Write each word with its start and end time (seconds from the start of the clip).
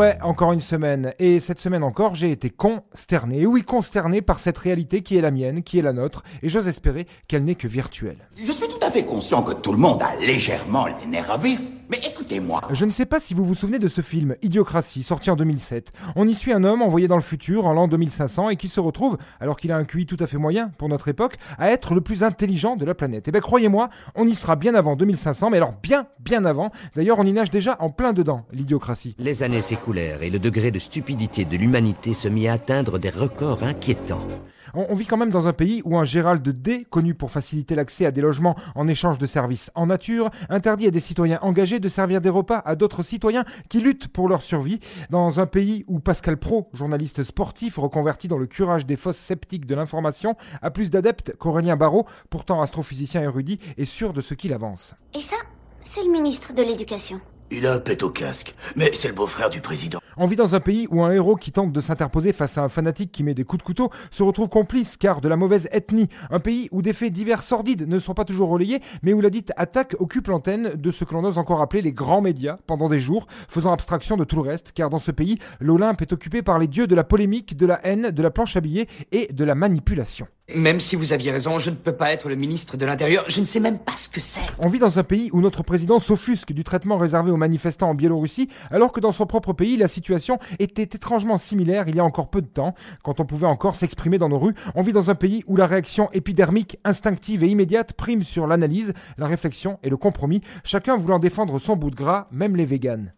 ouais, 0.00 0.18
encore 0.22 0.52
une 0.52 0.62
semaine. 0.62 1.12
Et 1.18 1.40
cette 1.40 1.60
semaine 1.60 1.84
encore, 1.84 2.14
j'ai 2.14 2.30
été 2.30 2.48
consterné. 2.48 3.40
Et 3.40 3.46
oui, 3.46 3.62
consterné 3.62 4.22
par 4.22 4.38
cette 4.38 4.56
réalité 4.56 5.02
qui 5.02 5.16
est 5.16 5.20
la 5.20 5.30
mienne, 5.30 5.62
qui 5.62 5.78
est 5.78 5.82
la 5.82 5.92
nôtre. 5.92 6.22
Et 6.42 6.48
j'ose 6.48 6.68
espérer 6.68 7.06
qu'elle 7.28 7.44
n'est 7.44 7.54
que 7.54 7.68
virtuelle. 7.68 8.16
Je 8.42 8.50
suis 8.50 8.68
tout 8.68 8.84
à 8.84 8.90
fait 8.90 9.04
conscient 9.04 9.42
que 9.42 9.52
tout 9.52 9.72
le 9.72 9.78
monde 9.78 10.02
a 10.02 10.16
légèrement 10.16 10.86
les 10.86 11.06
nerfs 11.06 11.38
vifs. 11.38 11.79
Mais 11.90 12.00
écoutez-moi. 12.06 12.60
Je 12.70 12.84
ne 12.84 12.92
sais 12.92 13.04
pas 13.04 13.18
si 13.18 13.34
vous 13.34 13.44
vous 13.44 13.54
souvenez 13.54 13.80
de 13.80 13.88
ce 13.88 14.00
film, 14.00 14.36
Idiocratie, 14.42 15.02
sorti 15.02 15.28
en 15.28 15.34
2007. 15.34 15.90
On 16.14 16.28
y 16.28 16.34
suit 16.34 16.52
un 16.52 16.62
homme 16.62 16.82
envoyé 16.82 17.08
dans 17.08 17.16
le 17.16 17.22
futur 17.22 17.66
en 17.66 17.72
l'an 17.72 17.88
2500 17.88 18.50
et 18.50 18.56
qui 18.56 18.68
se 18.68 18.78
retrouve, 18.78 19.18
alors 19.40 19.56
qu'il 19.56 19.72
a 19.72 19.76
un 19.76 19.82
QI 19.84 20.06
tout 20.06 20.16
à 20.20 20.28
fait 20.28 20.38
moyen 20.38 20.70
pour 20.78 20.88
notre 20.88 21.08
époque, 21.08 21.34
à 21.58 21.68
être 21.72 21.94
le 21.94 22.00
plus 22.00 22.22
intelligent 22.22 22.76
de 22.76 22.84
la 22.84 22.94
planète. 22.94 23.26
Et 23.26 23.30
eh 23.30 23.32
bien 23.32 23.40
croyez-moi, 23.40 23.90
on 24.14 24.24
y 24.24 24.36
sera 24.36 24.54
bien 24.54 24.76
avant 24.76 24.94
2500, 24.94 25.50
mais 25.50 25.56
alors 25.56 25.74
bien, 25.82 26.06
bien 26.20 26.44
avant. 26.44 26.70
D'ailleurs, 26.94 27.18
on 27.18 27.24
y 27.24 27.32
nage 27.32 27.50
déjà 27.50 27.76
en 27.80 27.90
plein 27.90 28.12
dedans, 28.12 28.46
l'idiocratie. 28.52 29.16
Les 29.18 29.42
années 29.42 29.60
s'écoulèrent 29.60 30.22
et 30.22 30.30
le 30.30 30.38
degré 30.38 30.70
de 30.70 30.78
stupidité 30.78 31.44
de 31.44 31.56
l'humanité 31.56 32.14
se 32.14 32.28
mit 32.28 32.46
à 32.46 32.52
atteindre 32.52 33.00
des 33.00 33.10
records 33.10 33.64
inquiétants. 33.64 34.28
On, 34.74 34.94
vit 34.94 35.06
quand 35.06 35.16
même 35.16 35.30
dans 35.30 35.46
un 35.46 35.52
pays 35.52 35.82
où 35.84 35.98
un 35.98 36.04
Gérald 36.04 36.46
D, 36.48 36.86
connu 36.88 37.14
pour 37.14 37.30
faciliter 37.30 37.74
l'accès 37.74 38.06
à 38.06 38.10
des 38.10 38.20
logements 38.20 38.56
en 38.74 38.88
échange 38.88 39.18
de 39.18 39.26
services 39.26 39.70
en 39.74 39.86
nature, 39.86 40.30
interdit 40.48 40.86
à 40.86 40.90
des 40.90 41.00
citoyens 41.00 41.38
engagés 41.42 41.80
de 41.80 41.88
servir 41.88 42.20
des 42.20 42.28
repas 42.28 42.62
à 42.64 42.76
d'autres 42.76 43.02
citoyens 43.02 43.44
qui 43.68 43.80
luttent 43.80 44.08
pour 44.08 44.28
leur 44.28 44.42
survie. 44.42 44.80
Dans 45.10 45.40
un 45.40 45.46
pays 45.46 45.84
où 45.88 46.00
Pascal 46.00 46.36
Pro, 46.36 46.68
journaliste 46.72 47.22
sportif 47.22 47.78
reconverti 47.78 48.28
dans 48.28 48.38
le 48.38 48.46
curage 48.46 48.86
des 48.86 48.96
fosses 48.96 49.16
sceptiques 49.16 49.66
de 49.66 49.74
l'information, 49.74 50.36
a 50.62 50.70
plus 50.70 50.90
d'adeptes 50.90 51.34
qu'Aurélien 51.38 51.76
Barraud, 51.76 52.06
pourtant 52.28 52.62
astrophysicien 52.62 53.22
érudit 53.22 53.58
et 53.76 53.84
sûr 53.84 54.12
de 54.12 54.20
ce 54.20 54.34
qu'il 54.34 54.52
avance. 54.52 54.94
Et 55.14 55.22
ça, 55.22 55.36
c'est 55.84 56.04
le 56.04 56.10
ministre 56.10 56.54
de 56.54 56.62
l'Éducation. 56.62 57.20
Il 57.52 57.66
a 57.66 57.74
un 57.74 57.80
pet 57.80 58.02
au 58.04 58.10
casque, 58.10 58.54
mais 58.76 58.92
c'est 58.94 59.08
le 59.08 59.14
beau-frère 59.14 59.50
du 59.50 59.60
président. 59.60 59.98
On 60.16 60.26
vit 60.26 60.36
dans 60.36 60.54
un 60.54 60.60
pays 60.60 60.86
où 60.88 61.02
un 61.02 61.10
héros 61.10 61.34
qui 61.34 61.50
tente 61.50 61.72
de 61.72 61.80
s'interposer 61.80 62.32
face 62.32 62.56
à 62.56 62.62
un 62.62 62.68
fanatique 62.68 63.10
qui 63.10 63.24
met 63.24 63.34
des 63.34 63.42
coups 63.42 63.58
de 63.58 63.66
couteau 63.66 63.90
se 64.12 64.22
retrouve 64.22 64.48
complice 64.48 64.96
car 64.96 65.20
de 65.20 65.28
la 65.28 65.36
mauvaise 65.36 65.68
ethnie. 65.72 66.08
Un 66.30 66.38
pays 66.38 66.68
où 66.70 66.80
des 66.80 66.92
faits 66.92 67.12
divers 67.12 67.42
sordides 67.42 67.88
ne 67.88 67.98
sont 67.98 68.14
pas 68.14 68.24
toujours 68.24 68.50
relayés, 68.50 68.80
mais 69.02 69.14
où 69.14 69.20
la 69.20 69.30
dite 69.30 69.52
attaque 69.56 69.96
occupe 69.98 70.28
l'antenne 70.28 70.74
de 70.76 70.90
ce 70.92 71.04
que 71.04 71.12
l'on 71.12 71.24
ose 71.24 71.38
encore 71.38 71.60
appeler 71.60 71.82
les 71.82 71.92
grands 71.92 72.20
médias 72.20 72.58
pendant 72.68 72.88
des 72.88 73.00
jours, 73.00 73.26
faisant 73.48 73.72
abstraction 73.72 74.16
de 74.16 74.22
tout 74.22 74.36
le 74.36 74.42
reste, 74.42 74.70
car 74.72 74.88
dans 74.88 75.00
ce 75.00 75.10
pays, 75.10 75.38
l'Olympe 75.58 76.02
est 76.02 76.12
occupé 76.12 76.42
par 76.42 76.60
les 76.60 76.68
dieux 76.68 76.86
de 76.86 76.94
la 76.94 77.04
polémique, 77.04 77.56
de 77.56 77.66
la 77.66 77.84
haine, 77.84 78.10
de 78.10 78.22
la 78.22 78.30
planche 78.30 78.56
à 78.56 78.60
billets 78.60 78.86
et 79.10 79.32
de 79.32 79.44
la 79.44 79.56
manipulation. 79.56 80.28
Même 80.54 80.80
si 80.80 80.96
vous 80.96 81.12
aviez 81.12 81.30
raison, 81.30 81.58
je 81.58 81.70
ne 81.70 81.76
peux 81.76 81.92
pas 81.92 82.12
être 82.12 82.28
le 82.28 82.34
ministre 82.34 82.76
de 82.76 82.84
l'Intérieur, 82.84 83.24
je 83.28 83.40
ne 83.40 83.44
sais 83.44 83.60
même 83.60 83.78
pas 83.78 83.96
ce 83.96 84.08
que 84.08 84.20
c'est. 84.20 84.40
On 84.58 84.68
vit 84.68 84.78
dans 84.78 84.98
un 84.98 85.02
pays 85.02 85.30
où 85.32 85.40
notre 85.40 85.62
président 85.62 86.00
s'offusque 86.00 86.52
du 86.52 86.64
traitement 86.64 86.96
réservé 86.96 87.30
aux 87.30 87.36
manifestants 87.36 87.90
en 87.90 87.94
Biélorussie, 87.94 88.48
alors 88.70 88.92
que 88.92 89.00
dans 89.00 89.12
son 89.12 89.26
propre 89.26 89.52
pays, 89.52 89.76
la 89.76 89.88
situation 89.88 90.38
était 90.58 90.82
étrangement 90.82 91.38
similaire 91.38 91.88
il 91.88 91.96
y 91.96 92.00
a 92.00 92.04
encore 92.04 92.30
peu 92.30 92.42
de 92.42 92.46
temps, 92.46 92.74
quand 93.02 93.20
on 93.20 93.24
pouvait 93.24 93.46
encore 93.46 93.76
s'exprimer 93.76 94.18
dans 94.18 94.28
nos 94.28 94.38
rues. 94.38 94.54
On 94.74 94.82
vit 94.82 94.92
dans 94.92 95.10
un 95.10 95.14
pays 95.14 95.44
où 95.46 95.56
la 95.56 95.66
réaction 95.66 96.10
épidermique, 96.12 96.78
instinctive 96.84 97.44
et 97.44 97.48
immédiate 97.48 97.92
prime 97.92 98.24
sur 98.24 98.46
l'analyse, 98.46 98.92
la 99.18 99.26
réflexion 99.26 99.78
et 99.82 99.90
le 99.90 99.96
compromis, 99.96 100.40
chacun 100.64 100.96
voulant 100.96 101.18
défendre 101.18 101.58
son 101.58 101.76
bout 101.76 101.90
de 101.90 101.96
gras, 101.96 102.26
même 102.32 102.56
les 102.56 102.64
véganes. 102.64 103.12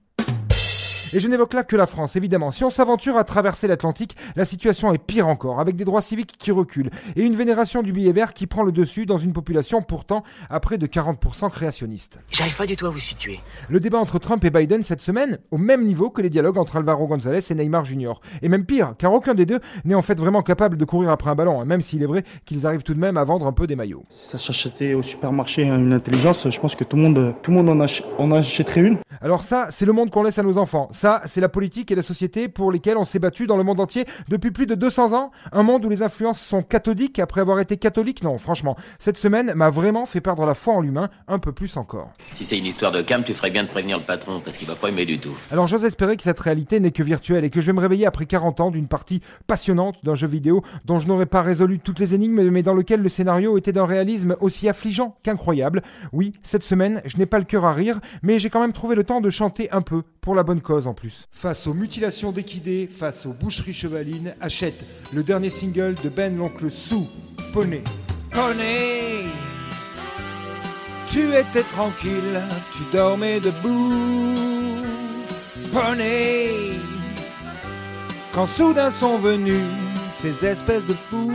Et 1.15 1.21
je 1.21 1.29
n'évoque 1.29 1.53
là 1.53 1.63
que 1.63 1.77
la 1.77 1.87
France, 1.87 2.17
évidemment. 2.17 2.51
Si 2.51 2.65
on 2.65 2.71
s'aventure 2.71 3.19
à 3.19 3.25
traverser 3.25 3.67
l'Atlantique, 3.69 4.17
la 4.35 4.47
situation 4.47 4.95
est 4.95 4.99
pire 4.99 5.29
encore, 5.29 5.61
avec 5.61 5.77
des 5.77 5.85
droits 5.85 6.01
civiques 6.01 6.33
qui 6.39 6.51
reculent 6.51 6.91
et 7.17 7.23
une 7.23 7.37
vénération 7.37 7.83
du 7.83 7.93
billet 7.93 8.13
vert 8.13 8.33
qui 8.33 8.47
prend 8.47 8.63
le 8.63 8.73
dessus 8.73 9.05
dans 9.05 9.19
une 9.19 9.35
population 9.35 9.83
pourtant 9.83 10.23
à 10.49 10.59
près 10.59 10.79
de 10.79 10.87
40% 10.87 11.51
créationniste. 11.51 12.21
J'arrive 12.31 12.57
pas 12.57 12.67
du 12.67 12.77
tout 12.77 12.87
à 12.87 12.91
vous 12.91 12.99
situer. 12.99 13.41
Le 13.69 13.79
débat 13.79 13.99
entre 13.99 14.19
Trump 14.19 14.43
et 14.45 14.51
Biden 14.51 14.83
cette 14.83 15.03
semaine, 15.03 15.39
au 15.51 15.59
même 15.59 15.85
niveau 15.85 16.09
que 16.09 16.23
les 16.23 16.31
dialogues 16.31 16.57
entre 16.57 16.77
Alvaro 16.77 17.07
González 17.07 17.41
et 17.51 17.55
Neymar 17.55 17.85
Jr. 17.85 18.15
Et 18.41 18.49
même 18.49 18.65
pire, 18.65 18.95
car 18.97 19.13
aucun 19.13 19.35
des 19.35 19.45
deux 19.45 19.61
n'est 19.85 19.95
en 19.95 20.03
fait 20.03 20.19
vraiment 20.19 20.41
capable 20.41 20.79
de 20.79 20.85
courir 20.87 21.11
après 21.11 21.29
un 21.29 21.35
ballon, 21.35 21.61
hein, 21.61 21.67
même 21.67 21.83
s'il 21.83 22.03
est 22.03 22.07
vrai 22.07 22.25
qu'ils 22.47 22.67
arrivent 22.67 22.85
tout 22.85 22.95
de 22.95 23.01
même 23.01 23.19
à 23.19 23.25
vendre 23.25 23.47
un 23.47 23.53
peu 23.53 23.67
des 23.67 23.77
maillots. 23.77 24.05
Ça 24.19 24.39
s'achetait 24.39 24.95
au 24.95 25.03
supermarché 25.03 25.63
une 25.65 25.93
intelligence, 25.93 26.49
je 26.49 26.59
pense 26.59 26.75
que 26.75 26.85
tout 26.85 26.97
le 26.97 27.03
monde, 27.03 27.35
tout 27.43 27.51
le 27.51 27.63
monde 27.63 27.69
en, 27.69 27.87
en 28.19 28.33
achèterait 28.33 28.81
une. 28.81 28.99
Alors 29.21 29.45
ça, 29.45 29.69
c'est 29.71 29.85
le 29.85 29.93
monde 29.93 30.11
qu'on 30.11 30.23
laisse 30.23 30.39
à 30.39 30.43
nos 30.43 30.57
enfants. 30.57 30.89
Ça, 31.03 31.21
c'est 31.27 31.41
la 31.41 31.49
politique 31.49 31.91
et 31.91 31.97
la 31.97 32.03
société 32.03 32.47
pour 32.47 32.71
lesquelles 32.71 32.97
on 32.97 33.05
s'est 33.05 33.19
battu 33.19 33.49
dans 33.49 33.57
le 33.57 33.65
monde 33.65 33.81
entier 33.81 34.05
depuis 34.29 34.53
plus 34.53 34.67
de 34.67 34.77
200 34.77 35.15
ans. 35.15 35.33
Un 35.51 35.65
monde 35.65 35.85
où 35.85 35.89
les 35.89 36.05
influences 36.05 36.41
sont 36.41 36.63
cathodiques 36.63 37.19
après 37.19 37.41
avoir 37.41 37.59
été 37.59 37.77
catholiques. 37.77 38.23
Non, 38.23 38.39
franchement, 38.39 38.77
cette 39.01 39.17
semaine 39.17 39.53
m'a 39.57 39.69
vraiment 39.69 40.07
fait 40.07 40.21
perdre 40.21 40.47
la 40.47 40.55
foi 40.55 40.75
en 40.75 40.81
l'humain 40.81 41.11
un 41.27 41.41
peu 41.41 41.51
plus 41.51 41.77
encore. 41.77 42.13
Si 42.31 42.45
c'est 42.45 42.57
une 42.57 42.67
histoire 42.67 42.93
de 42.93 43.03
cam, 43.03 43.25
tu 43.25 43.35
ferais 43.35 43.51
bien 43.51 43.65
de 43.65 43.69
prévenir 43.69 43.99
le 43.99 44.05
patron 44.05 44.41
parce 44.45 44.57
qu'il 44.57 44.69
va 44.69 44.77
pas 44.77 44.91
aimer 44.91 45.05
du 45.05 45.19
tout. 45.19 45.37
Alors 45.51 45.67
j'ose 45.67 45.85
espérer 45.85 46.17
que 46.17 46.23
cette 46.23 46.39
réalité 46.39 46.79
n'est 46.79 46.93
que 46.93 47.03
virtuelle 47.03 47.45
et 47.45 47.51
que 47.51 47.61
je 47.61 47.67
vais 47.67 47.73
me 47.73 47.81
réveiller 47.81 48.07
après 48.07 48.27
40 48.27 48.61
ans 48.61 48.71
d'une 48.71 48.87
partie 48.87 49.23
passionnante 49.49 49.97
d'un 50.05 50.15
jeu 50.15 50.29
vidéo 50.29 50.63
dont 50.85 51.01
je 51.01 51.09
n'aurais 51.09 51.27
pas 51.27 51.43
résolu 51.43 51.81
toutes 51.81 51.99
les 51.99 52.15
énigmes 52.15 52.49
mais 52.49 52.63
dans 52.63 52.75
lequel 52.75 53.03
le 53.03 53.09
scénario 53.09 53.59
était 53.59 53.73
d'un 53.73 53.87
réalisme 53.87 54.37
aussi 54.39 54.69
affligeant 54.69 55.17
qu'incroyable. 55.25 55.83
Oui, 56.13 56.33
cette 56.45 56.63
semaine, 56.63 57.03
je 57.07 57.17
n'ai 57.17 57.27
pas 57.27 57.41
le 57.41 57.45
cœur 57.45 57.65
à 57.65 57.73
rire, 57.73 57.99
mais 58.23 58.39
j'ai 58.39 58.51
quand 58.51 58.61
même 58.61 58.73
trouvé 58.73 58.95
le 58.95 59.03
temps 59.03 59.21
de 59.21 59.31
chanter 59.31 59.69
un 59.73 59.83
peu 59.83 60.05
pour 60.23 60.37
la 60.37 60.45
bonne 60.45 60.63
cause 60.63 60.87
en 60.87 60.95
plus. 60.95 61.27
Face 61.33 61.67
aux 61.67 61.75
mutilations 61.75 62.31
d'équidés, 62.31 62.89
face 62.91 63.27
aux 63.27 63.33
boucheries 63.33 63.75
chevalines, 63.75 64.35
achète 64.41 64.87
le 65.13 65.25
dernier 65.25 65.51
single 65.51 65.97
de 66.03 66.09
Ben 66.09 66.37
l'oncle 66.37 66.71
Sou, 66.71 67.09
Poney. 67.53 67.83
Poney 68.31 69.25
Tu 71.09 71.35
étais 71.35 71.65
tranquille, 71.65 72.41
tu 72.73 72.85
dormais 72.93 73.41
debout. 73.41 74.79
Poney 75.73 76.77
Quand 78.33 78.47
soudain 78.47 78.93
sont 78.93 79.19
venus 79.19 79.67
ces 80.13 80.47
espèces 80.47 80.87
de 80.87 80.95
fous. 80.95 81.35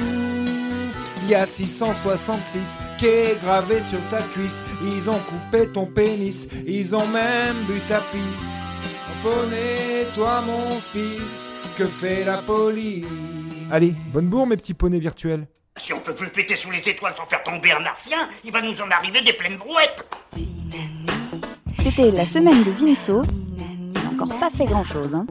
Il 1.24 1.32
y 1.32 1.36
a 1.36 1.46
666 1.46 2.80
qui 2.98 3.08
est 3.08 3.42
gravé 3.42 3.82
sur 3.82 4.00
ta 4.08 4.22
cuisse. 4.22 4.64
Ils 4.82 5.10
ont 5.10 5.20
coupé 5.20 5.68
ton 5.68 5.86
pénis, 5.86 6.48
ils 6.66 6.96
ont 6.96 7.08
même 7.08 7.58
bu 7.68 7.82
ta 7.90 8.00
pisse. 8.00 8.67
Poney, 9.22 10.08
toi 10.14 10.42
mon 10.42 10.80
fils, 10.80 11.52
que 11.78 11.88
fait 11.88 12.24
la 12.24 12.40
police? 12.40 13.06
Allez, 13.72 13.94
bonne 14.14 14.28
bourre 14.28 14.48
mes 14.48 14.58
petits 14.58 14.74
poneys 14.74 15.00
virtuels. 15.00 15.48
Si 15.78 15.94
on 15.94 16.00
peut 16.00 16.14
plus 16.14 16.30
péter 16.30 16.56
sous 16.56 16.72
les 16.72 16.80
étoiles 16.80 17.14
sans 17.16 17.26
faire 17.26 17.44
tomber 17.44 17.72
un 17.72 17.80
martien, 17.80 18.18
il 18.44 18.52
va 18.52 18.62
nous 18.62 18.82
en 18.82 18.90
arriver 18.90 19.22
des 19.22 19.34
pleines 19.34 19.58
brouettes 19.58 20.06
C'était 21.84 22.12
la 22.12 22.26
semaine 22.26 22.64
de 22.64 22.72
Vinceau. 22.72 23.22
Il 23.56 23.92
n'a 23.94 24.10
encore 24.12 24.40
pas 24.40 24.50
fait 24.50 24.66
grand 24.66 24.84
chose. 24.84 25.14
Hein. 25.14 25.26